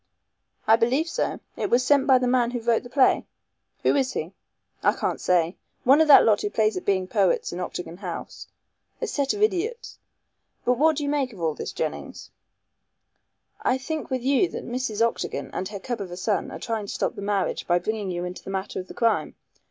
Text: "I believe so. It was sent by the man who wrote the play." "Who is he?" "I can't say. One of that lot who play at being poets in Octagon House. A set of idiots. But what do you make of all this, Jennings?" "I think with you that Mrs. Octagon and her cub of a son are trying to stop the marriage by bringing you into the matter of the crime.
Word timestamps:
"I 0.65 0.77
believe 0.77 1.07
so. 1.07 1.41
It 1.55 1.69
was 1.69 1.85
sent 1.85 2.07
by 2.07 2.17
the 2.17 2.25
man 2.27 2.49
who 2.49 2.59
wrote 2.59 2.81
the 2.81 2.89
play." 2.89 3.23
"Who 3.83 3.95
is 3.95 4.13
he?" 4.13 4.33
"I 4.81 4.93
can't 4.93 5.21
say. 5.21 5.57
One 5.83 6.01
of 6.01 6.07
that 6.07 6.25
lot 6.25 6.41
who 6.41 6.49
play 6.49 6.71
at 6.75 6.83
being 6.85 7.05
poets 7.05 7.53
in 7.53 7.59
Octagon 7.59 7.97
House. 7.97 8.47
A 8.99 9.05
set 9.05 9.35
of 9.35 9.43
idiots. 9.43 9.99
But 10.65 10.79
what 10.79 10.95
do 10.97 11.03
you 11.03 11.09
make 11.09 11.33
of 11.33 11.39
all 11.39 11.53
this, 11.53 11.71
Jennings?" 11.71 12.31
"I 13.61 13.77
think 13.77 14.09
with 14.09 14.23
you 14.23 14.49
that 14.49 14.65
Mrs. 14.67 15.07
Octagon 15.07 15.51
and 15.53 15.67
her 15.67 15.79
cub 15.79 16.01
of 16.01 16.09
a 16.09 16.17
son 16.17 16.49
are 16.49 16.57
trying 16.57 16.87
to 16.87 16.91
stop 16.95 17.13
the 17.13 17.21
marriage 17.21 17.67
by 17.67 17.77
bringing 17.77 18.09
you 18.09 18.25
into 18.25 18.43
the 18.43 18.49
matter 18.49 18.79
of 18.79 18.87
the 18.87 18.95
crime. 18.95 19.35